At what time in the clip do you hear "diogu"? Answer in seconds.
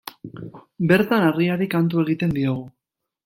2.39-2.65